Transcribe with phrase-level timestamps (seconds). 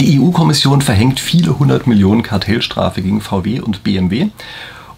[0.00, 4.28] Die EU-Kommission verhängt viele hundert Millionen Kartellstrafe gegen VW und BMW.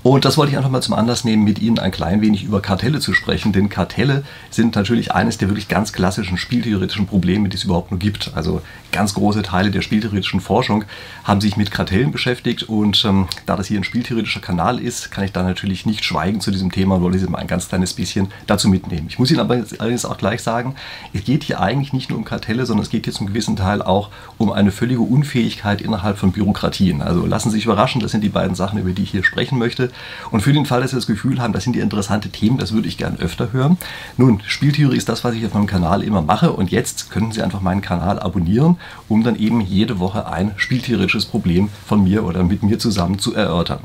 [0.03, 2.63] Und das wollte ich einfach mal zum Anlass nehmen, mit Ihnen ein klein wenig über
[2.63, 3.53] Kartelle zu sprechen.
[3.53, 8.01] Denn Kartelle sind natürlich eines der wirklich ganz klassischen spieltheoretischen Probleme, die es überhaupt nur
[8.01, 8.33] gibt.
[8.35, 10.85] Also ganz große Teile der spieltheoretischen Forschung
[11.25, 12.63] haben sich mit Kartellen beschäftigt.
[12.63, 16.41] Und ähm, da das hier ein spieltheoretischer Kanal ist, kann ich da natürlich nicht schweigen
[16.41, 19.07] zu diesem Thema und wollte Sie mal ein ganz kleines bisschen dazu mitnehmen.
[19.11, 20.77] Ich muss Ihnen aber allerdings auch gleich sagen,
[21.13, 23.83] es geht hier eigentlich nicht nur um Kartelle, sondern es geht hier zum gewissen Teil
[23.83, 24.09] auch
[24.39, 27.03] um eine völlige Unfähigkeit innerhalb von Bürokratien.
[27.03, 29.59] Also lassen Sie sich überraschen, das sind die beiden Sachen, über die ich hier sprechen
[29.59, 29.90] möchte.
[30.31, 32.73] Und für den Fall, dass Sie das Gefühl haben, das sind die interessante Themen, das
[32.73, 33.79] würde ich gerne öfter hören.
[34.17, 36.53] Nun, Spieltheorie ist das, was ich auf meinem Kanal immer mache.
[36.53, 38.77] Und jetzt können Sie einfach meinen Kanal abonnieren,
[39.09, 43.35] um dann eben jede Woche ein spieltheoretisches Problem von mir oder mit mir zusammen zu
[43.35, 43.81] erörtern.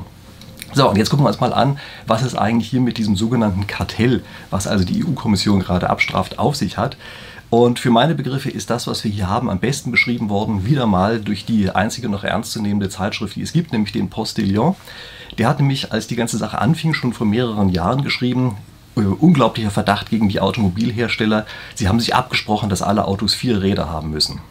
[0.76, 3.66] So, und jetzt gucken wir uns mal an, was es eigentlich hier mit diesem sogenannten
[3.66, 6.98] Kartell, was also die EU-Kommission gerade abstraft, auf sich hat.
[7.56, 10.86] Und für meine Begriffe ist das, was wir hier haben, am besten beschrieben worden, wieder
[10.86, 14.76] mal durch die einzige noch ernstzunehmende Zeitschrift, die es gibt, nämlich den Postillon.
[15.38, 18.58] Der hat nämlich, als die ganze Sache anfing, schon vor mehreren Jahren geschrieben,
[18.94, 21.46] äh, unglaublicher Verdacht gegen die Automobilhersteller.
[21.74, 24.42] Sie haben sich abgesprochen, dass alle Autos vier Räder haben müssen.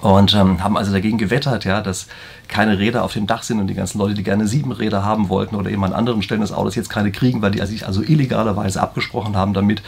[0.00, 2.06] Und ähm, haben also dagegen gewettert, ja, dass
[2.48, 5.28] keine Räder auf dem Dach sind und die ganzen Leute, die gerne sieben Räder haben
[5.28, 8.02] wollten oder eben an anderen Stellen des Autos jetzt keine kriegen, weil die sich also
[8.02, 9.82] illegalerweise abgesprochen haben damit.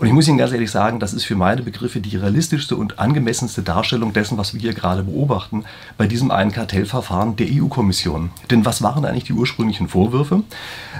[0.00, 2.98] Und ich muss Ihnen ganz ehrlich sagen, das ist für meine Begriffe die realistischste und
[2.98, 5.64] angemessenste Darstellung dessen, was wir hier gerade beobachten,
[5.98, 8.30] bei diesem einen Kartellverfahren der EU-Kommission.
[8.50, 10.42] Denn was waren eigentlich die ursprünglichen Vorwürfe?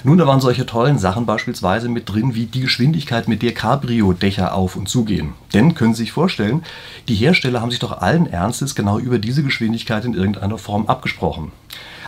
[0.04, 4.54] Nun, da waren solche tollen Sachen beispielsweise mit drin, wie die Geschwindigkeit, mit der Cabrio-Dächer
[4.54, 5.32] auf und zugehen.
[5.54, 6.62] Denn, können Sie sich vorstellen,
[7.08, 11.50] die Hersteller haben sich doch allen Ernstes genau über diese Geschwindigkeit in irgendeiner Form abgesprochen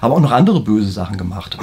[0.03, 1.57] aber auch noch andere böse Sachen gemacht.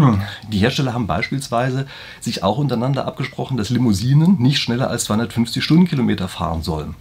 [0.52, 1.86] Die Hersteller haben beispielsweise
[2.20, 6.94] sich auch untereinander abgesprochen, dass Limousinen nicht schneller als 250 Stundenkilometer fahren sollen.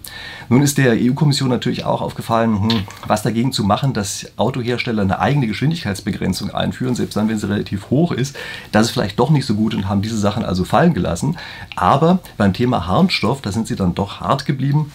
[0.48, 5.20] Nun ist der EU-Kommission natürlich auch aufgefallen, hm, was dagegen zu machen, dass Autohersteller eine
[5.20, 8.38] eigene Geschwindigkeitsbegrenzung einführen, selbst dann, wenn sie relativ hoch ist.
[8.72, 11.36] Das ist vielleicht doch nicht so gut und haben diese Sachen also fallen gelassen.
[11.76, 14.94] Aber beim Thema Harnstoff, da sind sie dann doch hart geblieben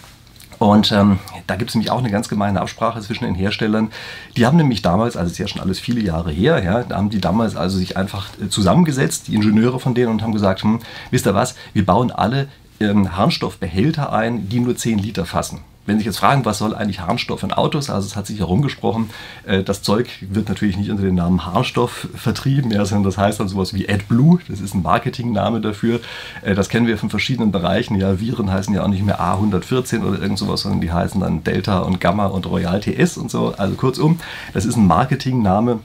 [0.60, 3.90] und ähm, da gibt es nämlich auch eine ganz gemeine Absprache zwischen den Herstellern.
[4.36, 6.98] Die haben nämlich damals, also es ist ja schon alles viele Jahre her, ja, da
[6.98, 10.62] haben die damals also sich einfach äh, zusammengesetzt, die Ingenieure von denen, und haben gesagt,
[10.62, 12.46] hm, wisst ihr was, wir bauen alle
[12.78, 15.60] ähm, Harnstoffbehälter ein, die nur 10 Liter fassen.
[15.90, 18.38] Wenn Sie sich jetzt fragen, was soll eigentlich Harnstoff in Autos, also es hat sich
[18.38, 19.10] herumgesprochen,
[19.44, 23.48] äh, das Zeug wird natürlich nicht unter dem Namen Harnstoff vertrieben, sondern das heißt dann
[23.48, 25.98] sowas wie AdBlue, das ist ein Marketingname dafür.
[26.42, 27.96] Äh, das kennen wir von verschiedenen Bereichen.
[27.96, 31.42] Ja, Viren heißen ja auch nicht mehr A114 oder irgend sowas, sondern die heißen dann
[31.42, 33.52] Delta und Gamma und Royal TS und so.
[33.56, 34.20] Also kurzum,
[34.54, 35.80] das ist ein Marketingname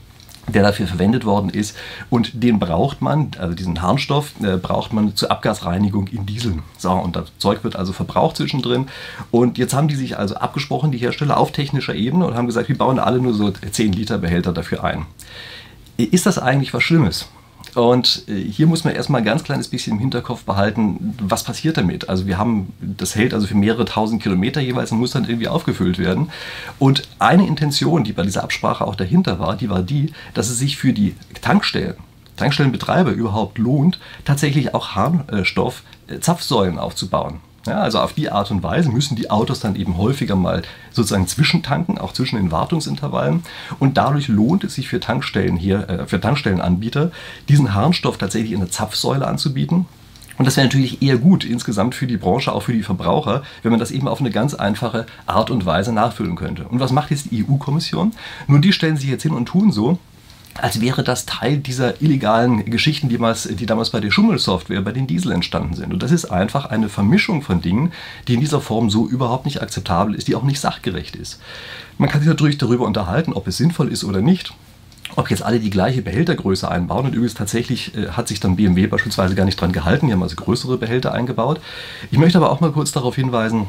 [0.48, 1.76] der dafür verwendet worden ist.
[2.10, 6.62] Und den braucht man, also diesen Harnstoff, äh, braucht man zur Abgasreinigung in Dieseln.
[6.78, 8.86] So, und das Zeug wird also verbraucht zwischendrin.
[9.30, 12.68] Und jetzt haben die sich also abgesprochen, die Hersteller auf technischer Ebene, und haben gesagt,
[12.68, 15.06] wir bauen alle nur so 10 Liter Behälter dafür ein.
[15.96, 17.28] Ist das eigentlich was Schlimmes?
[17.74, 21.76] Und äh, hier muss man erstmal ein ganz kleines bisschen im Hinterkopf behalten, was passiert
[21.76, 22.08] damit.
[22.08, 25.48] Also wir haben, das hält also für mehrere tausend Kilometer jeweils und muss dann irgendwie
[25.48, 26.30] aufgefüllt werden.
[26.78, 30.58] Und eine Intention, die bei dieser Absprache auch dahinter war, die war die, dass es
[30.58, 31.96] sich für die Tankstellen,
[32.36, 37.40] Tankstellenbetreiber überhaupt lohnt, tatsächlich auch Harnstoff-Zapfsäulen aufzubauen.
[37.66, 40.62] Ja, also auf die Art und Weise müssen die Autos dann eben häufiger mal
[40.92, 43.42] sozusagen zwischentanken, auch zwischen den Wartungsintervallen.
[43.78, 47.10] Und dadurch lohnt es sich für Tankstellen hier, äh, für Tankstellenanbieter,
[47.48, 49.86] diesen Harnstoff tatsächlich in der Zapfsäule anzubieten.
[50.38, 53.70] Und das wäre natürlich eher gut insgesamt für die Branche, auch für die Verbraucher, wenn
[53.70, 56.68] man das eben auf eine ganz einfache Art und Weise nachfüllen könnte.
[56.68, 58.12] Und was macht jetzt die EU-Kommission?
[58.46, 59.98] Nun, die stellen sich jetzt hin und tun so,
[60.62, 64.92] als wäre das Teil dieser illegalen Geschichten, die damals, die damals bei der Schummelsoftware, bei
[64.92, 65.92] den Diesel entstanden sind.
[65.92, 67.92] Und das ist einfach eine Vermischung von Dingen,
[68.28, 71.40] die in dieser Form so überhaupt nicht akzeptabel ist, die auch nicht sachgerecht ist.
[71.98, 74.52] Man kann sich natürlich darüber unterhalten, ob es sinnvoll ist oder nicht.
[75.14, 78.88] Ob jetzt alle die gleiche Behältergröße einbauen und übrigens tatsächlich äh, hat sich dann BMW
[78.88, 81.60] beispielsweise gar nicht dran gehalten, die haben also größere Behälter eingebaut.
[82.10, 83.68] Ich möchte aber auch mal kurz darauf hinweisen,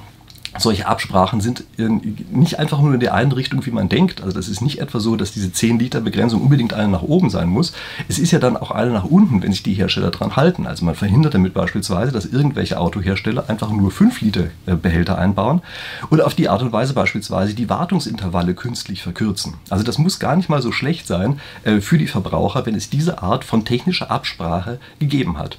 [0.60, 4.22] solche Absprachen sind nicht einfach nur in der einen Richtung, wie man denkt.
[4.22, 7.30] Also das ist nicht etwa so, dass diese 10 Liter Begrenzung unbedingt eine nach oben
[7.30, 7.74] sein muss.
[8.08, 10.68] Es ist ja dann auch eine nach unten, wenn sich die Hersteller daran halten.
[10.68, 15.62] Also man verhindert damit beispielsweise, dass irgendwelche Autohersteller einfach nur 5 Liter äh, Behälter einbauen
[16.10, 19.56] oder auf die Art und Weise beispielsweise die Wartungsintervalle künstlich verkürzen.
[19.70, 22.90] Also das muss gar nicht mal so schlecht sein äh, für die Verbraucher, wenn es
[22.90, 25.58] diese Art von technischer Absprache gegeben hat.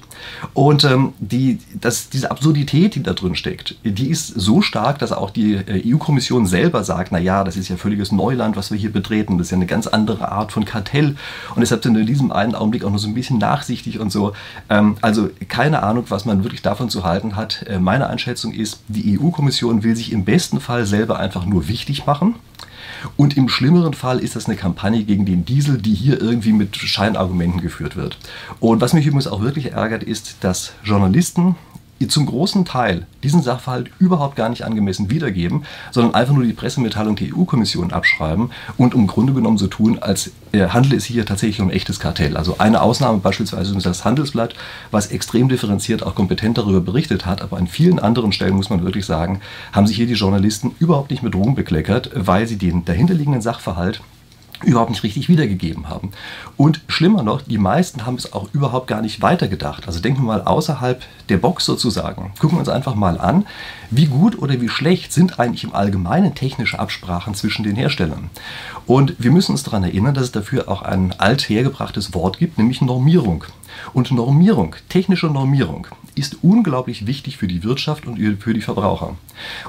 [0.53, 4.99] Und ähm, die, das, diese Absurdität, die da drin steckt, die ist so stark, stark,
[4.99, 8.71] dass auch die äh, EU-Kommission selber sagt, na ja, das ist ja völliges Neuland, was
[8.71, 9.37] wir hier betreten.
[9.37, 11.15] Das ist ja eine ganz andere Art von Kartell.
[11.53, 14.33] Und deshalb sind in diesem einen Augenblick auch noch so ein bisschen nachsichtig und so.
[14.69, 17.65] Ähm, also keine Ahnung, was man wirklich davon zu halten hat.
[17.67, 22.07] Äh, meine Einschätzung ist, die EU-Kommission will sich im besten Fall selber einfach nur wichtig
[22.07, 22.35] machen.
[23.15, 26.75] Und im schlimmeren Fall ist das eine Kampagne gegen den Diesel, die hier irgendwie mit
[26.75, 28.17] Scheinargumenten geführt wird.
[28.59, 31.55] Und was mich übrigens auch wirklich ärgert, ist, dass Journalisten
[32.07, 37.15] zum großen Teil diesen Sachverhalt überhaupt gar nicht angemessen wiedergeben, sondern einfach nur die Pressemitteilung
[37.15, 41.61] der EU-Kommission abschreiben und im Grunde genommen so tun, als äh, handle es hier tatsächlich
[41.61, 42.37] um echtes Kartell.
[42.37, 44.55] Also eine Ausnahme beispielsweise ist das Handelsblatt,
[44.91, 48.83] was extrem differenziert auch kompetent darüber berichtet hat, aber an vielen anderen Stellen muss man
[48.83, 49.41] wirklich sagen,
[49.73, 54.01] haben sich hier die Journalisten überhaupt nicht mit Ruhm bekleckert, weil sie den dahinterliegenden Sachverhalt
[54.63, 56.11] überhaupt nicht richtig wiedergegeben haben.
[56.57, 59.87] Und schlimmer noch, die meisten haben es auch überhaupt gar nicht weitergedacht.
[59.87, 62.33] Also denken wir mal außerhalb der Box sozusagen.
[62.39, 63.45] Gucken wir uns einfach mal an,
[63.89, 68.29] wie gut oder wie schlecht sind eigentlich im Allgemeinen technische Absprachen zwischen den Herstellern.
[68.85, 72.81] Und wir müssen uns daran erinnern, dass es dafür auch ein althergebrachtes Wort gibt, nämlich
[72.81, 73.45] Normierung.
[73.93, 75.87] Und Normierung, technische Normierung,
[76.19, 79.15] ist unglaublich wichtig für die Wirtschaft und für die Verbraucher.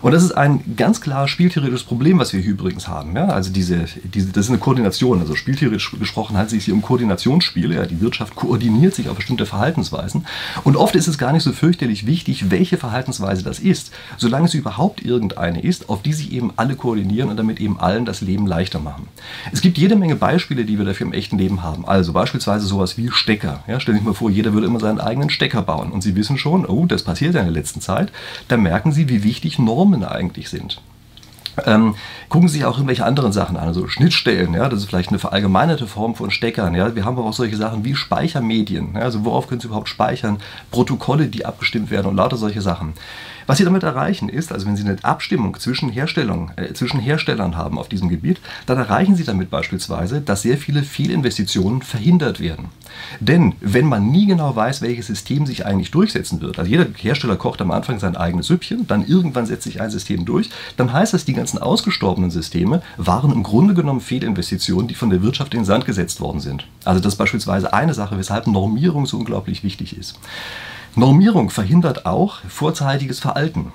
[0.02, 3.14] Und das ist ein ganz klares spieltheoretisches Problem, was wir hier übrigens haben.
[3.14, 3.26] Ja?
[3.26, 5.20] Also diese, diese, das ist eine Koordination.
[5.20, 7.76] Also spieltheoretisch gesprochen handelt es sich hier um Koordinationsspiele.
[7.76, 7.86] Ja?
[7.86, 10.26] Die Wirtschaft koordiniert sich auf bestimmte Verhaltensweisen.
[10.64, 14.54] Und oft ist es gar nicht so fürchterlich wichtig, welche Verhaltensweise das ist, solange es
[14.54, 18.46] überhaupt irgendeine ist, auf die sich eben alle koordinieren und damit eben allen das Leben
[18.46, 19.08] leichter machen.
[19.52, 21.86] Es gibt jede Menge Beispiele, die wir dafür im echten Leben haben.
[21.86, 23.62] Also beispielsweise sowas wie Stecker.
[23.68, 23.78] Ja?
[23.78, 25.92] Stell dich mal vor, jeder würde immer seinen eigenen Stecker bauen.
[25.92, 28.10] Und Sie wissen schon, oh, das passiert ja in der letzten Zeit.
[28.48, 30.80] Da merken Sie, wie wichtig Normen eigentlich sind.
[31.66, 31.94] Ähm,
[32.28, 35.18] gucken Sie sich auch irgendwelche anderen Sachen an, also Schnittstellen, ja, das ist vielleicht eine
[35.18, 36.74] verallgemeinerte Form von Steckern.
[36.74, 36.94] Ja.
[36.94, 40.38] Wir haben aber auch solche Sachen wie Speichermedien, ja, also worauf können Sie überhaupt speichern,
[40.70, 42.94] Protokolle, die abgestimmt werden und lauter solche Sachen.
[43.50, 47.56] Was Sie damit erreichen ist, also wenn Sie eine Abstimmung zwischen, Herstellung, äh, zwischen Herstellern
[47.56, 52.66] haben auf diesem Gebiet, dann erreichen Sie damit beispielsweise, dass sehr viele Fehlinvestitionen verhindert werden.
[53.18, 57.34] Denn wenn man nie genau weiß, welches System sich eigentlich durchsetzen wird, also jeder Hersteller
[57.34, 61.12] kocht am Anfang sein eigenes Süppchen, dann irgendwann setzt sich ein System durch, dann heißt
[61.12, 65.62] das, die ganzen ausgestorbenen Systeme waren im Grunde genommen Fehlinvestitionen, die von der Wirtschaft in
[65.62, 66.68] den Sand gesetzt worden sind.
[66.84, 70.20] Also das ist beispielsweise eine Sache, weshalb Normierung so unglaublich wichtig ist.
[70.96, 73.72] Normierung verhindert auch vorzeitiges Veralten.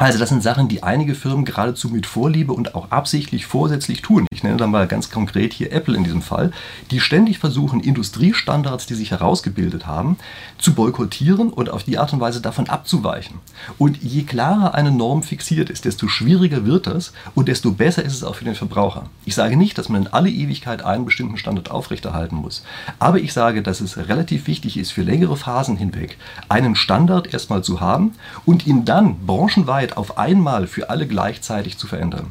[0.00, 4.28] Also das sind Sachen, die einige Firmen geradezu mit Vorliebe und auch absichtlich vorsätzlich tun.
[4.30, 6.52] Ich nenne dann mal ganz konkret hier Apple in diesem Fall,
[6.92, 10.16] die ständig versuchen, Industriestandards, die sich herausgebildet haben,
[10.56, 13.40] zu boykottieren und auf die Art und Weise davon abzuweichen.
[13.76, 18.14] Und je klarer eine Norm fixiert ist, desto schwieriger wird das und desto besser ist
[18.14, 19.06] es auch für den Verbraucher.
[19.24, 22.62] Ich sage nicht, dass man in alle Ewigkeit einen bestimmten Standard aufrechterhalten muss,
[23.00, 26.18] aber ich sage, dass es relativ wichtig ist, für längere Phasen hinweg
[26.48, 28.12] einen Standard erstmal zu haben
[28.44, 32.26] und ihn dann branchenweit auf einmal für alle gleichzeitig zu verändern.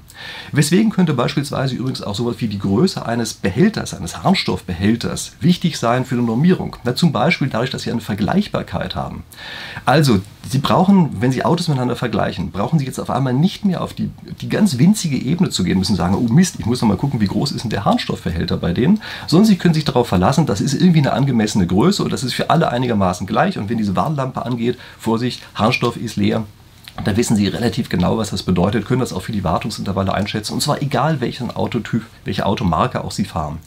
[0.51, 5.77] Weswegen könnte beispielsweise übrigens übrigens auch sowas wie die Größe eines Behälters, eines Harnstoffbehälters wichtig
[5.77, 6.75] sein für eine Normierung.
[6.83, 9.24] Na, zum Beispiel dadurch, dass Sie eine Vergleichbarkeit haben.
[9.86, 10.19] Also,
[10.50, 13.94] Sie brauchen, wenn Sie Autos miteinander vergleichen, brauchen Sie jetzt auf einmal nicht mehr auf
[13.94, 14.09] die,
[14.42, 17.19] die ganz winzige Ebene zu gehen, müssen sagen, oh Mist, ich muss noch mal gucken,
[17.19, 20.62] wie groß ist denn der Harnstoffbehälter bei denen, sondern Sie können sich darauf verlassen, das
[20.62, 23.95] ist irgendwie eine angemessene Größe und das ist für alle einigermaßen gleich und wenn diese
[23.95, 26.44] Warnlampe angeht, Vorsicht, Harnstoff ist leer,
[27.03, 30.53] da wissen Sie relativ genau, was das bedeutet, können das auch für die Wartungsintervalle einschätzen
[30.53, 33.59] und zwar egal welchen Autotyp, welche Automarke auch Sie fahren.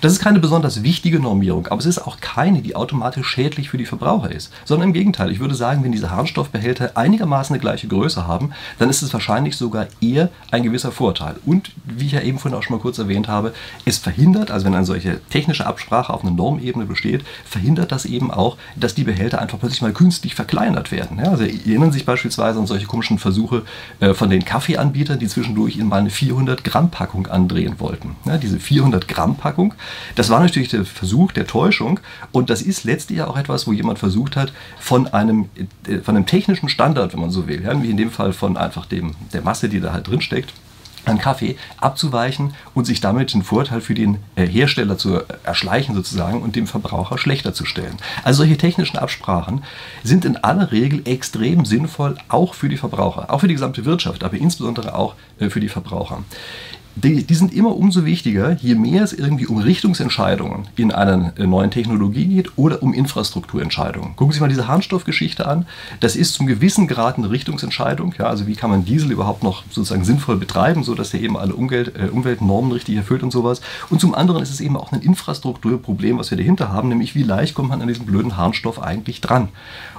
[0.00, 3.78] Das ist keine besonders wichtige Normierung, aber es ist auch keine, die automatisch schädlich für
[3.78, 5.30] die Verbraucher ist, sondern im Gegenteil.
[5.30, 9.56] Ich würde sagen, wenn diese Harnstoffbehälter einigermaßen eine gleiche Größe haben, dann ist es wahrscheinlich
[9.56, 11.36] sogar eher ein gewisser Vorteil.
[11.46, 13.54] Und wie ich ja eben vorhin auch schon mal kurz erwähnt habe,
[13.84, 18.30] es verhindert, also wenn eine solche technische Absprache auf einer Normebene besteht, verhindert das eben
[18.30, 21.18] auch, dass die Behälter einfach plötzlich mal künstlich verkleinert werden.
[21.18, 23.62] Ja, also erinnern Sie sich beispielsweise und solche komischen Versuche
[24.00, 28.16] äh, von den Kaffeeanbietern, die zwischendurch mal eine 400 Gramm Packung andrehen wollten.
[28.24, 29.74] Ja, diese 400 Gramm Packung,
[30.14, 32.00] das war natürlich der Versuch der Täuschung
[32.32, 35.48] und das ist letztlich auch etwas, wo jemand versucht hat, von einem,
[35.86, 38.56] äh, von einem technischen Standard, wenn man so will, ja, wie in dem Fall von
[38.56, 40.52] einfach dem, der Masse, die da halt drin steckt,
[41.06, 46.42] an Kaffee abzuweichen und sich damit den Vorteil für den äh, Hersteller zu erschleichen sozusagen
[46.42, 47.96] und dem Verbraucher schlechter zu stellen.
[48.22, 49.62] Also solche technischen Absprachen
[50.02, 54.24] sind in aller Regel extrem sinnvoll, auch für die Verbraucher, auch für die gesamte Wirtschaft,
[54.24, 56.24] aber insbesondere auch äh, für die Verbraucher.
[56.96, 61.46] Die, die, sind immer umso wichtiger, je mehr es irgendwie um Richtungsentscheidungen in einer äh,
[61.46, 64.14] neuen Technologie geht oder um Infrastrukturentscheidungen.
[64.14, 65.66] Gucken Sie sich mal diese Harnstoffgeschichte an.
[66.00, 68.14] Das ist zum gewissen Grad eine Richtungsentscheidung.
[68.18, 71.54] Ja, also wie kann man Diesel überhaupt noch sozusagen sinnvoll betreiben, sodass er eben alle
[71.54, 73.60] Umwelt, äh, Umweltnormen richtig erfüllt und sowas.
[73.90, 77.24] Und zum anderen ist es eben auch ein Infrastrukturproblem, was wir dahinter haben, nämlich wie
[77.24, 79.48] leicht kommt man an diesen blöden Harnstoff eigentlich dran.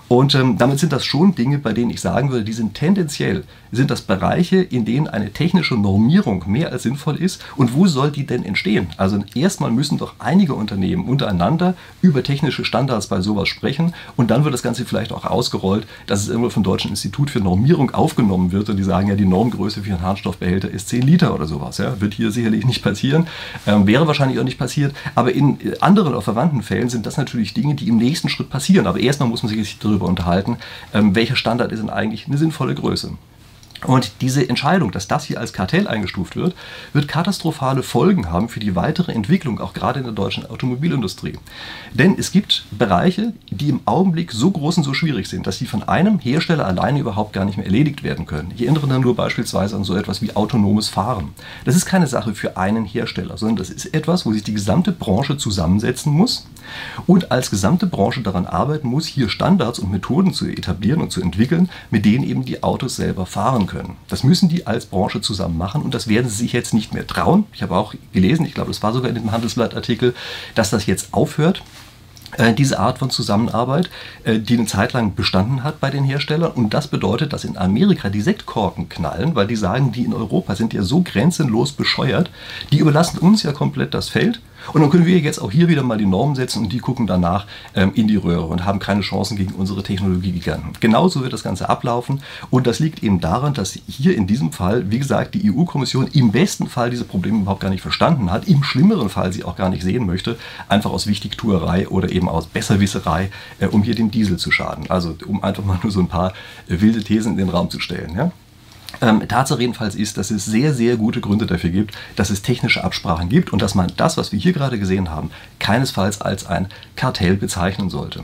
[0.08, 3.44] Und ähm, damit sind das schon Dinge, bei denen ich sagen würde, die sind tendenziell,
[3.72, 7.44] sind das Bereiche, in denen eine technische Normierung mehr als sinnvoll ist.
[7.58, 8.88] Und wo soll die denn entstehen?
[8.98, 14.44] Also erstmal müssen doch einige Unternehmen untereinander über technische Standards bei sowas sprechen und dann
[14.44, 18.52] wird das Ganze vielleicht auch ausgerollt, dass es irgendwo vom Deutschen Institut für Normierung aufgenommen
[18.52, 21.78] wird und die sagen, ja, die Normgröße für einen Harnstoffbehälter ist 10 Liter oder sowas.
[21.80, 23.28] Ja, wird hier sicherlich nicht passieren,
[23.66, 27.54] ähm, wäre wahrscheinlich auch nicht passiert, aber in anderen oder verwandten Fällen sind das natürlich
[27.54, 28.88] Dinge, die im nächsten Schritt passieren.
[28.88, 30.58] Aber erstmal muss man sich darüber unterhalten,
[30.94, 33.12] ähm, welcher Standard ist denn eigentlich eine sinnvolle Größe.
[33.88, 36.56] Und diese Entscheidung, dass das hier als Kartell eingestuft wird,
[36.94, 41.38] wird katastrophale Folgen haben für die weitere Entwicklung, auch gerade in der deutschen Automobilindustrie.
[41.94, 45.66] Denn es gibt Bereiche, die im Augenblick so groß und so schwierig sind, dass sie
[45.66, 48.52] von einem Hersteller alleine überhaupt gar nicht mehr erledigt werden können.
[48.56, 51.30] Ich erinnere dann nur beispielsweise an so etwas wie autonomes Fahren.
[51.64, 54.92] Das ist keine Sache für einen Hersteller, sondern das ist etwas, wo sich die gesamte
[54.92, 56.48] Branche zusammensetzen muss
[57.08, 61.22] und als gesamte Branche daran arbeiten muss, hier Standards und Methoden zu etablieren und zu
[61.22, 63.75] entwickeln, mit denen eben die Autos selber fahren können.
[64.08, 67.08] Das müssen die als Branche zusammen machen und das werden sie sich jetzt nicht mehr
[67.08, 67.46] trauen.
[67.54, 70.14] Ich habe auch gelesen, ich glaube, das war sogar in dem Handelsblattartikel,
[70.54, 71.64] dass das jetzt aufhört
[72.38, 73.90] äh, diese Art von Zusammenarbeit,
[74.24, 76.52] äh, die eine Zeit lang bestanden hat bei den Herstellern.
[76.52, 80.56] Und das bedeutet, dass in Amerika die Sektkorken knallen, weil die sagen, die in Europa
[80.56, 82.30] sind ja so grenzenlos bescheuert,
[82.72, 84.42] die überlassen uns ja komplett das Feld
[84.74, 87.08] und dann können wir jetzt auch hier wieder mal die Normen setzen und die gucken
[87.08, 87.46] danach
[87.76, 90.74] ähm, in die Röhre und haben keine Chancen gegen unsere Technologiegiganten.
[90.80, 94.90] Genauso wird das Ganze ablaufen und das liegt eben daran, dass hier in diesem Fall,
[94.92, 98.64] wie gesagt, die EU-Kommission im besten Fall diese Probleme überhaupt gar nicht verstanden hat, im
[98.64, 103.32] schlimmeren Fall sie auch gar nicht sehen möchte, einfach aus Wichtigtuerei oder eben aus Besserwisserei,
[103.60, 104.90] äh, um hier dem Diesel zu schaden.
[104.90, 106.34] Also um einfach mal nur so ein paar
[106.68, 108.16] äh, wilde Thesen in den Raum zu stellen.
[108.16, 108.32] Ja?
[109.02, 112.84] Ähm, Tatsache jedenfalls ist, dass es sehr, sehr gute Gründe dafür gibt, dass es technische
[112.84, 116.68] Absprachen gibt und dass man das, was wir hier gerade gesehen haben, keinesfalls als ein
[116.96, 118.24] Kartell bezeichnen sollte.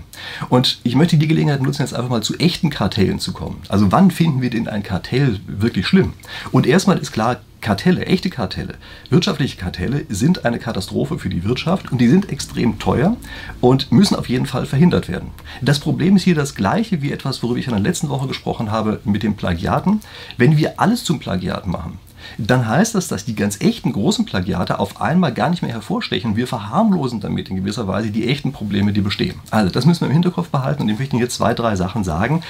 [0.50, 3.62] Und ich möchte die Gelegenheit nutzen, jetzt einfach mal zu echten Kartellen zu kommen.
[3.70, 6.13] Also wann finden wir denn ein Kartell wirklich schlimm?
[6.51, 8.74] Und erstmal ist klar, Kartelle, echte Kartelle,
[9.10, 13.15] wirtschaftliche Kartelle sind eine Katastrophe für die Wirtschaft und die sind extrem teuer
[13.62, 15.30] und müssen auf jeden Fall verhindert werden.
[15.62, 18.72] Das Problem ist hier das gleiche wie etwas, worüber ich in der letzten Woche gesprochen
[18.72, 20.01] habe mit den Plagiaten.
[20.38, 22.00] Wenn wir alles zum Plagiat machen,
[22.38, 26.36] dann heißt das, dass die ganz echten großen Plagiate auf einmal gar nicht mehr hervorstechen.
[26.36, 29.36] Wir verharmlosen damit in gewisser Weise die echten Probleme, die bestehen.
[29.51, 32.44] Also das müssen wir im Hinterkopf behalten und ich möchte jetzt zwei, drei Sachen sagen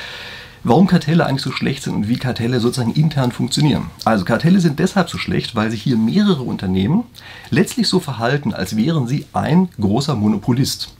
[0.63, 3.87] warum Kartelle eigentlich so schlecht sind und wie Kartelle sozusagen intern funktionieren.
[4.05, 7.03] Also Kartelle sind deshalb so schlecht, weil sich hier mehrere Unternehmen
[7.49, 10.93] letztlich so verhalten, als wären sie ein großer Monopolist.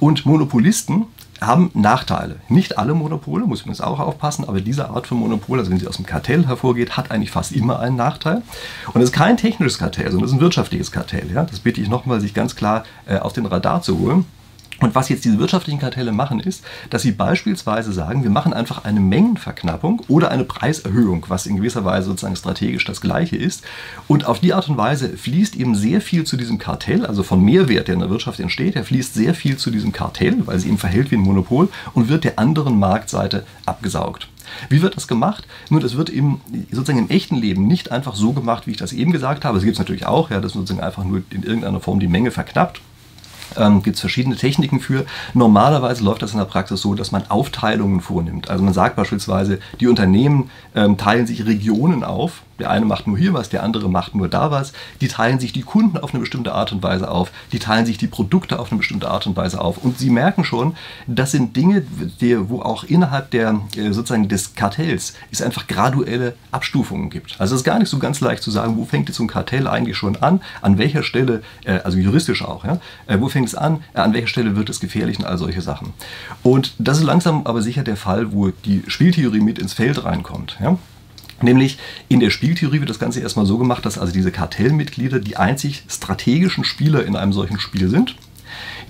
[0.00, 1.06] Und Monopolisten
[1.40, 2.36] haben Nachteile.
[2.48, 5.78] Nicht alle Monopole, muss man jetzt auch aufpassen, aber diese Art von Monopol, also wenn
[5.78, 8.42] sie aus dem Kartell hervorgeht, hat eigentlich fast immer einen Nachteil.
[8.92, 11.30] Und es ist kein technisches Kartell, sondern es ist ein wirtschaftliches Kartell.
[11.32, 11.44] Ja?
[11.44, 14.24] Das bitte ich nochmal, sich ganz klar äh, auf den Radar zu holen.
[14.82, 18.84] Und was jetzt diese wirtschaftlichen Kartelle machen, ist, dass sie beispielsweise sagen, wir machen einfach
[18.84, 23.62] eine Mengenverknappung oder eine Preiserhöhung, was in gewisser Weise sozusagen strategisch das gleiche ist.
[24.08, 27.42] Und auf die Art und Weise fließt eben sehr viel zu diesem Kartell, also von
[27.44, 30.68] Mehrwert, der in der Wirtschaft entsteht, der fließt sehr viel zu diesem Kartell, weil sie
[30.68, 34.28] eben verhält wie ein Monopol und wird der anderen Marktseite abgesaugt.
[34.68, 35.46] Wie wird das gemacht?
[35.70, 36.40] Nur das wird eben
[36.72, 39.58] sozusagen im echten Leben nicht einfach so gemacht, wie ich das eben gesagt habe.
[39.58, 42.32] Es gibt es natürlich auch, ja, dass sozusagen einfach nur in irgendeiner Form die Menge
[42.32, 42.80] verknappt
[43.56, 45.04] ähm, gibt es verschiedene Techniken für.
[45.34, 48.50] Normalerweise läuft das in der Praxis so, dass man Aufteilungen vornimmt.
[48.50, 53.18] Also man sagt beispielsweise, die Unternehmen ähm, teilen sich Regionen auf der eine macht nur
[53.18, 54.72] hier was, der andere macht nur da was.
[55.00, 57.32] Die teilen sich die Kunden auf eine bestimmte Art und Weise auf.
[57.50, 59.78] Die teilen sich die Produkte auf eine bestimmte Art und Weise auf.
[59.78, 60.76] Und sie merken schon,
[61.08, 61.82] das sind Dinge,
[62.20, 67.34] die, wo auch innerhalb der, äh, sozusagen des Kartells es einfach graduelle Abstufungen gibt.
[67.40, 69.28] Also es ist gar nicht so ganz leicht zu sagen, wo fängt jetzt so ein
[69.28, 72.78] Kartell eigentlich schon an, an welcher Stelle, äh, also juristisch auch, ja,
[73.08, 75.94] äh, wo fängt es an, an welcher Stelle wird es gefährlich und all solche Sachen.
[76.44, 80.58] Und das ist langsam aber sicher der Fall, wo die Spieltheorie mit ins Feld reinkommt.
[80.62, 80.78] Ja.
[81.42, 85.36] Nämlich in der Spieltheorie wird das Ganze erstmal so gemacht, dass also diese Kartellmitglieder die
[85.36, 88.16] einzig strategischen Spieler in einem solchen Spiel sind.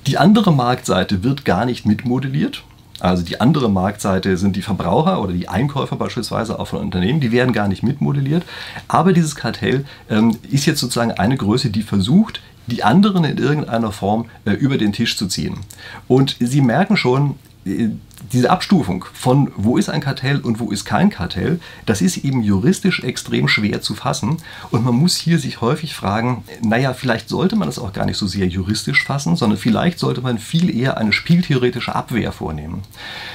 [0.07, 2.65] Die andere Marktseite wird gar nicht mitmodelliert.
[3.01, 7.33] Also die andere Marktseite sind die Verbraucher oder die Einkäufer beispielsweise auch von Unternehmen, die
[7.33, 8.45] werden gar nicht mitmodelliert.
[8.87, 13.91] Aber dieses Kartell ähm, ist jetzt sozusagen eine Größe, die versucht, die anderen in irgendeiner
[13.91, 15.59] Form äh, über den Tisch zu ziehen.
[16.07, 17.89] Und Sie merken schon, äh,
[18.33, 22.43] diese Abstufung von wo ist ein Kartell und wo ist kein Kartell, das ist eben
[22.43, 24.39] juristisch extrem schwer zu fassen.
[24.71, 28.17] Und man muss hier sich häufig fragen, naja, vielleicht sollte man das auch gar nicht
[28.17, 32.83] so sehr juristisch fassen, sondern vielleicht sollte man viel eher eine spieltheoretische Abwehr vornehmen.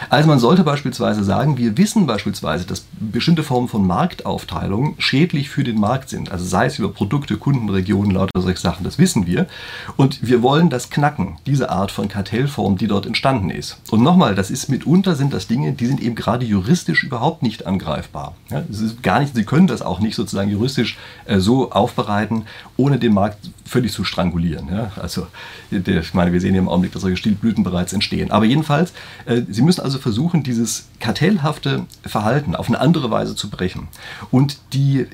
[0.10, 5.64] Also man sollte beispielsweise sagen, wir wissen beispielsweise, dass bestimmte Formen von Marktaufteilung schädlich für
[5.64, 6.32] den Markt sind.
[6.32, 9.48] Also sei es über Produkte, Kundenregionen, lauter solche Sachen, das wissen wir.
[9.96, 13.80] Und wir wollen das knacken, diese Art von Kartellform, die dort entstanden ist.
[13.92, 17.68] Und nochmal, das ist mitunter sind das Dinge, die sind eben gerade juristisch überhaupt nicht
[17.68, 18.36] angreifbar.
[18.50, 18.64] Ja,
[19.02, 22.44] gar nicht, Sie können das auch nicht sozusagen juristisch äh, so aufbereiten,
[22.78, 24.70] ohne den Markt völlig zu strangulieren.
[24.72, 24.92] Ja?
[24.96, 25.28] Also,
[25.72, 28.32] ich meine, wir sehen hier im Augenblick, dass solche Stilblüten bereits entstehen.
[28.32, 28.94] Aber jedenfalls,
[29.26, 33.90] äh, Sie müssen also versuchen, dieses kartellhafte Verhalten auf eine andere Weise zu brechen.
[34.32, 35.08] Und die, äh,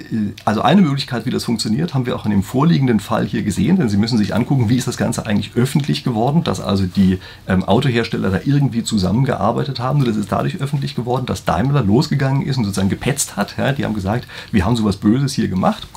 [0.45, 3.77] also eine Möglichkeit, wie das funktioniert, haben wir auch in dem vorliegenden Fall hier gesehen,
[3.77, 7.19] denn Sie müssen sich angucken, wie ist das Ganze eigentlich öffentlich geworden, dass also die
[7.47, 10.03] ähm, Autohersteller da irgendwie zusammengearbeitet haben.
[10.05, 13.57] Das ist dadurch öffentlich geworden, dass Daimler losgegangen ist und sozusagen gepetzt hat.
[13.57, 13.71] Ja?
[13.71, 15.87] Die haben gesagt, wir haben sowas Böses hier gemacht.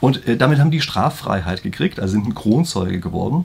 [0.00, 3.44] Und äh, damit haben die Straffreiheit gekriegt, also sind ein Kronzeuge geworden.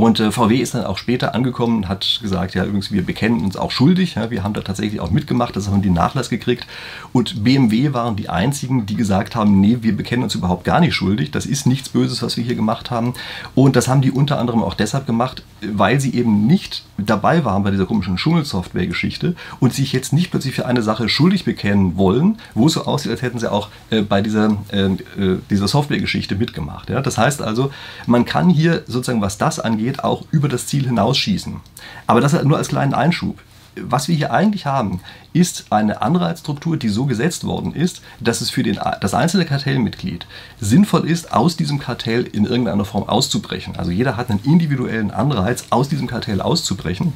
[0.00, 3.42] Und äh, VW ist dann auch später angekommen und hat gesagt, ja übrigens, wir bekennen
[3.42, 4.16] uns auch schuldig.
[4.16, 6.66] Ja, wir haben da tatsächlich auch mitgemacht, das haben die Nachlass gekriegt.
[7.14, 10.94] Und BMW waren die einzigen, die gesagt haben, nee, wir bekennen uns überhaupt gar nicht
[10.94, 11.30] schuldig.
[11.30, 13.14] Das ist nichts Böses, was wir hier gemacht haben.
[13.54, 17.62] Und das haben die unter anderem auch deshalb gemacht, weil sie eben nicht dabei waren
[17.62, 22.38] bei dieser komischen Schummelsoftware-Geschichte und sich jetzt nicht plötzlich für eine Sache schuldig bekennen wollen,
[22.54, 26.36] wo es so aussieht, als hätten sie auch äh, bei dieser, äh, äh dieser Software-Geschichte
[26.36, 26.90] mitgemacht.
[26.90, 27.00] Ja?
[27.00, 27.70] Das heißt also,
[28.06, 31.56] man kann hier sozusagen, was das angeht, auch über das Ziel hinausschießen.
[32.06, 33.38] Aber das nur als kleinen Einschub
[33.80, 35.00] was wir hier eigentlich haben,
[35.32, 40.26] ist eine Anreizstruktur, die so gesetzt worden ist, dass es für den, das einzelne Kartellmitglied
[40.60, 43.76] sinnvoll ist, aus diesem Kartell in irgendeiner Form auszubrechen.
[43.76, 47.12] Also jeder hat einen individuellen Anreiz, aus diesem Kartell auszubrechen.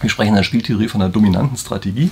[0.00, 2.10] Wir sprechen in der Spieltheorie von einer dominanten Strategie.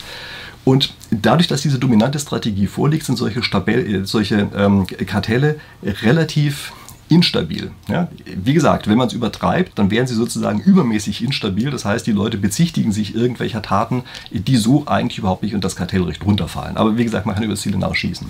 [0.65, 6.73] Und dadurch, dass diese dominante Strategie vorliegt, sind solche, Stabell, solche ähm, Kartelle relativ
[7.09, 7.71] instabil.
[7.89, 8.09] Ja?
[8.25, 11.71] Wie gesagt, wenn man es übertreibt, dann wären sie sozusagen übermäßig instabil.
[11.71, 15.77] Das heißt, die Leute bezichtigen sich irgendwelcher Taten, die so eigentlich überhaupt nicht unter das
[15.77, 16.77] Kartellrecht runterfallen.
[16.77, 18.29] Aber wie gesagt, man kann über das Ziel hinausschießen.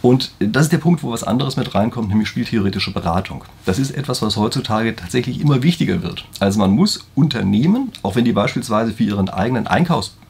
[0.00, 3.44] Und das ist der Punkt, wo was anderes mit reinkommt, nämlich spieltheoretische Beratung.
[3.64, 6.24] Das ist etwas, was heutzutage tatsächlich immer wichtiger wird.
[6.38, 9.66] Also man muss Unternehmen, auch wenn die beispielsweise für ihren eigenen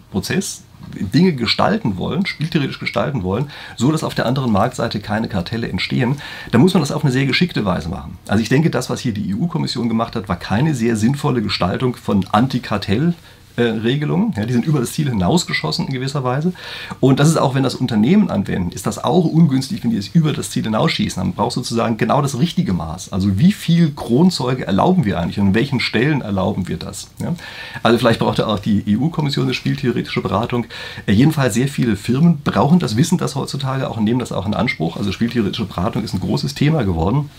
[0.09, 0.63] Einkaufsprozess
[0.95, 6.17] Dinge gestalten wollen, spieltheoretisch gestalten wollen, so dass auf der anderen Marktseite keine Kartelle entstehen,
[6.51, 8.17] dann muss man das auf eine sehr geschickte Weise machen.
[8.27, 11.97] Also ich denke, das, was hier die EU-Kommission gemacht hat, war keine sehr sinnvolle Gestaltung
[11.97, 13.15] von Antikartell.
[13.63, 14.35] Regelungen.
[14.37, 16.53] Ja, die sind über das Ziel hinausgeschossen in gewisser Weise.
[17.01, 20.09] Und das ist auch, wenn das Unternehmen anwenden, ist das auch ungünstig, wenn die es
[20.09, 21.23] über das Ziel hinausschießen.
[21.23, 23.13] Man braucht sozusagen genau das richtige Maß.
[23.13, 27.09] Also wie viel Kronzeuge erlauben wir eigentlich und an welchen Stellen erlauben wir das?
[27.21, 27.35] Ja?
[27.83, 30.67] Also vielleicht braucht auch die EU-Kommission eine spieltheoretische Beratung.
[31.07, 34.47] Äh, jedenfalls sehr viele Firmen brauchen das, wissen das heutzutage auch und nehmen das auch
[34.47, 34.97] in Anspruch.
[34.97, 37.31] Also spieltheoretische Beratung ist ein großes Thema geworden.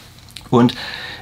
[0.49, 0.73] Und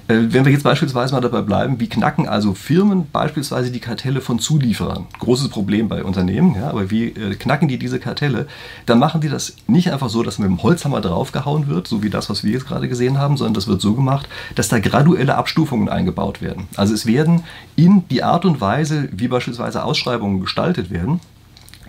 [0.07, 4.21] äh, wenn wir jetzt beispielsweise mal dabei bleiben, wie knacken also Firmen beispielsweise die Kartelle
[4.21, 5.07] von Zulieferern?
[5.19, 8.47] Großes Problem bei Unternehmen, ja, aber wie äh, knacken die diese Kartelle?
[8.85, 12.09] Dann machen die das nicht einfach so, dass mit dem Holzhammer draufgehauen wird, so wie
[12.09, 15.35] das, was wir jetzt gerade gesehen haben, sondern das wird so gemacht, dass da graduelle
[15.35, 16.67] Abstufungen eingebaut werden.
[16.77, 17.43] Also es werden
[17.75, 21.19] in die Art und Weise, wie beispielsweise Ausschreibungen gestaltet werden,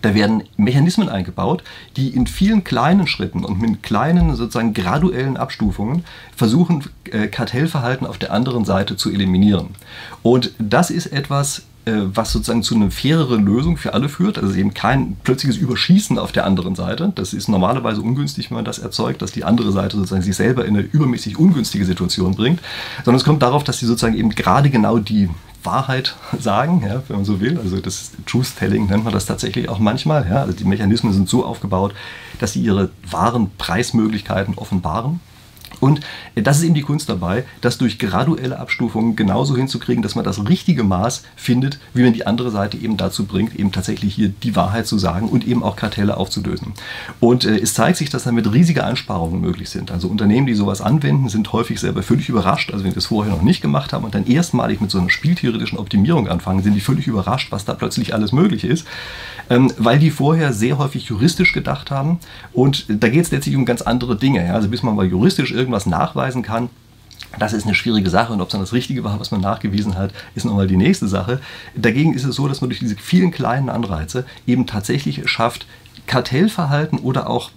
[0.03, 1.63] da werden Mechanismen eingebaut,
[1.97, 8.19] die in vielen kleinen Schritten und mit kleinen, sozusagen graduellen Abstufungen versuchen, äh, Kartellverhalten auf
[8.19, 9.69] der anderen Seite zu eliminieren.
[10.23, 11.63] Und das ist etwas,
[12.13, 14.39] was sozusagen zu einer faireren Lösung für alle führt.
[14.39, 17.13] Also eben kein plötzliches Überschießen auf der anderen Seite.
[17.15, 20.65] Das ist normalerweise ungünstig, wenn man das erzeugt, dass die andere Seite sozusagen sich selber
[20.65, 22.61] in eine übermäßig ungünstige Situation bringt.
[23.05, 25.29] Sondern es kommt darauf, dass sie sozusagen eben gerade genau die
[25.63, 27.59] Wahrheit sagen, ja, wenn man so will.
[27.59, 30.27] Also das Truth-Telling nennt man das tatsächlich auch manchmal.
[30.29, 30.43] Ja.
[30.43, 31.95] Also die Mechanismen sind so aufgebaut,
[32.39, 35.21] dass sie ihre wahren Preismöglichkeiten offenbaren.
[35.81, 36.01] Und
[36.35, 40.49] das ist eben die Kunst dabei, das durch graduelle Abstufungen genauso hinzukriegen, dass man das
[40.49, 44.57] richtige Maß findet, wie man die andere Seite eben dazu bringt, eben tatsächlich hier die
[44.57, 46.73] Wahrheit zu sagen und eben auch Kartelle aufzulösen.
[47.21, 49.91] Und äh, es zeigt sich, dass damit riesige Einsparungen möglich sind.
[49.91, 52.73] Also Unternehmen, die sowas anwenden, sind häufig selber völlig überrascht.
[52.73, 55.11] Also wenn sie das vorher noch nicht gemacht haben und dann erstmalig mit so einer
[55.11, 58.87] spieltheoretischen Optimierung anfangen, sind die völlig überrascht, was da plötzlich alles möglich ist,
[59.51, 62.19] ähm, weil die vorher sehr häufig juristisch gedacht haben.
[62.53, 64.53] Und da geht es letztlich um ganz andere Dinge.
[64.53, 66.71] Also bis man mal juristisch irgendwie irgendwas nachweisen kann,
[67.39, 69.97] das ist eine schwierige Sache und ob es dann das Richtige war, was man nachgewiesen
[69.97, 71.41] hat, ist nochmal die nächste Sache.
[71.77, 75.67] Dagegen ist es so, dass man durch diese vielen kleinen Anreize eben tatsächlich schafft,
[76.07, 77.51] Kartellverhalten oder auch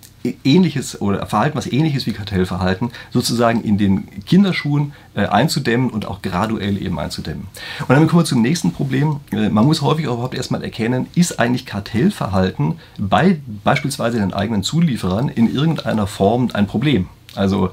[0.43, 6.21] ähnliches oder Verhalten, was ähnliches wie Kartellverhalten, sozusagen in den Kinderschuhen äh, einzudämmen und auch
[6.21, 7.47] graduell eben einzudämmen.
[7.79, 9.21] Und dann kommen wir zum nächsten Problem.
[9.31, 14.63] Äh, man muss häufig auch überhaupt erstmal erkennen, ist eigentlich Kartellverhalten bei beispielsweise den eigenen
[14.63, 17.07] Zulieferern in irgendeiner Form ein Problem?
[17.33, 17.71] Also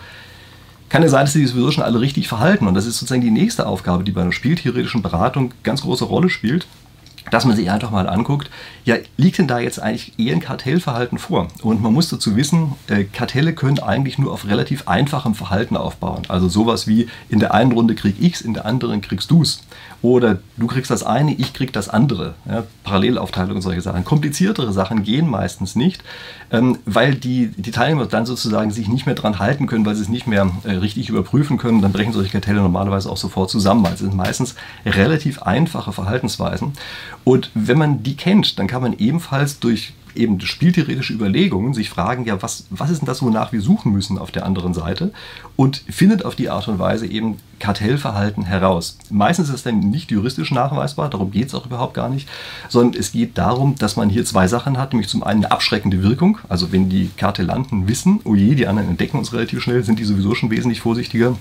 [0.89, 2.67] kann ja sein, dass die sowieso schon alle richtig verhalten.
[2.67, 6.31] Und das ist sozusagen die nächste Aufgabe, die bei einer spieltheoretischen Beratung ganz große Rolle
[6.31, 6.67] spielt
[7.31, 8.51] dass man sich einfach mal anguckt,
[8.85, 11.49] ja, liegt denn da jetzt eigentlich eher ein Kartellverhalten vor?
[11.63, 16.23] Und man muss dazu wissen, äh, Kartelle können eigentlich nur auf relativ einfachem Verhalten aufbauen.
[16.29, 19.63] Also sowas wie in der einen Runde krieg ich's, in der anderen kriegst du's.
[20.01, 22.35] Oder du kriegst das eine, ich krieg das andere.
[22.49, 24.05] Ja, Parallelaufteilung und solche Sachen.
[24.05, 26.05] Kompliziertere Sachen gehen meistens nicht,
[26.53, 30.03] ähm, weil die, die Teilnehmer dann sozusagen sich nicht mehr dran halten können, weil sie
[30.03, 31.83] es nicht mehr äh, richtig überprüfen können.
[31.83, 33.85] Dann brechen solche Kartelle normalerweise auch sofort zusammen.
[33.85, 34.55] Also es sind meistens
[34.87, 36.75] relativ einfache Verhaltensweisen.
[37.29, 42.25] Und wenn man die kennt, dann kann man ebenfalls durch eben spieltheoretische Überlegungen sich fragen,
[42.25, 45.13] ja, was, was ist denn das, wonach wir suchen müssen auf der anderen Seite?
[45.55, 48.97] Und findet auf die Art und Weise eben Kartellverhalten heraus.
[49.11, 52.27] Meistens ist es dann nicht juristisch nachweisbar, darum geht es auch überhaupt gar nicht,
[52.71, 56.03] sondern es geht darum, dass man hier zwei Sachen hat, nämlich zum einen eine abschreckende
[56.03, 59.99] Wirkung, also wenn die Kartellanten wissen, oh je, die anderen entdecken uns relativ schnell, sind
[59.99, 61.37] die sowieso schon wesentlich vorsichtiger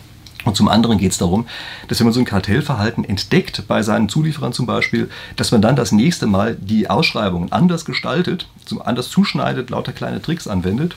[0.48, 1.46] und zum anderen geht es darum,
[1.88, 5.76] dass wenn man so ein Kartellverhalten entdeckt, bei seinen Zulieferern zum Beispiel, dass man dann
[5.76, 8.48] das nächste Mal die Ausschreibungen anders gestaltet,
[8.84, 10.96] anders zuschneidet, lauter kleine Tricks anwendet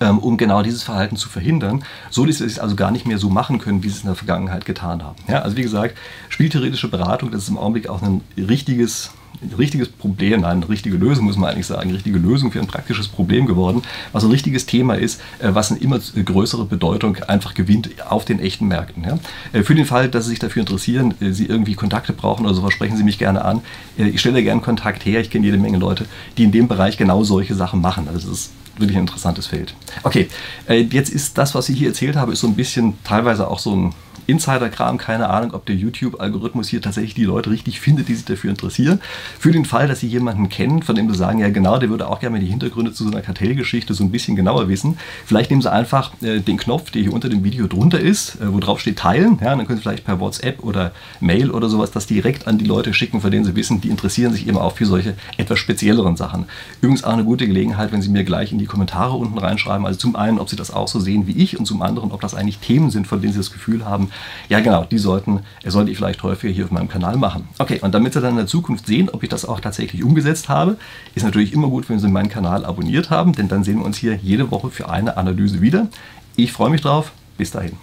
[0.00, 3.18] ähm, um genau dieses Verhalten zu verhindern, so dass sie es also gar nicht mehr
[3.18, 5.16] so machen können, wie sie es in der Vergangenheit getan haben.
[5.26, 5.96] Ja, also wie gesagt,
[6.28, 9.10] spieltheoretische Beratung, das ist im Augenblick auch ein richtiges
[9.42, 12.60] ein richtiges Problem, nein, eine richtige Lösung muss man eigentlich sagen, eine richtige Lösung für
[12.60, 17.16] ein praktisches Problem geworden, was ein richtiges Thema ist, äh, was eine immer größere Bedeutung
[17.24, 19.04] einfach gewinnt auf den echten Märkten.
[19.52, 22.54] Äh, für den Fall, dass Sie sich dafür interessieren, äh, Sie irgendwie Kontakte brauchen oder
[22.54, 23.62] sowas, sprechen Sie mich gerne an.
[23.96, 27.24] Ich stelle gerne Kontakt her, ich kenne jede Menge Leute, die in dem Bereich genau
[27.24, 28.08] solche Sachen machen.
[28.08, 29.74] Also das ist wirklich ein interessantes Feld.
[30.04, 30.28] Okay,
[30.68, 33.74] jetzt ist das, was ich hier erzählt habe, ist so ein bisschen teilweise auch so
[33.74, 33.94] ein
[34.30, 38.50] Insider-Kram, keine Ahnung, ob der YouTube-Algorithmus hier tatsächlich die Leute richtig findet, die sich dafür
[38.50, 39.00] interessieren.
[39.38, 42.08] Für den Fall, dass Sie jemanden kennen, von dem Sie sagen, ja genau, der würde
[42.08, 45.50] auch gerne mal die Hintergründe zu so einer Kartellgeschichte so ein bisschen genauer wissen, vielleicht
[45.50, 48.60] nehmen Sie einfach äh, den Knopf, der hier unter dem Video drunter ist, äh, wo
[48.60, 49.38] drauf steht Teilen.
[49.40, 52.64] Ja, dann können Sie vielleicht per WhatsApp oder Mail oder sowas das direkt an die
[52.64, 56.16] Leute schicken, von denen Sie wissen, die interessieren sich eben auch für solche etwas spezielleren
[56.16, 56.46] Sachen.
[56.80, 59.98] Übrigens auch eine gute Gelegenheit, wenn Sie mir gleich in die Kommentare unten reinschreiben, also
[59.98, 62.34] zum einen, ob Sie das auch so sehen wie ich und zum anderen, ob das
[62.34, 64.10] eigentlich Themen sind, von denen Sie das Gefühl haben,
[64.48, 67.48] ja, genau, die sollten, sollte ich vielleicht häufiger hier auf meinem Kanal machen.
[67.58, 70.48] Okay, und damit Sie dann in der Zukunft sehen, ob ich das auch tatsächlich umgesetzt
[70.48, 70.76] habe,
[71.14, 73.96] ist natürlich immer gut, wenn Sie meinen Kanal abonniert haben, denn dann sehen wir uns
[73.96, 75.88] hier jede Woche für eine Analyse wieder.
[76.36, 77.12] Ich freue mich drauf.
[77.40, 77.80] Bis dahin.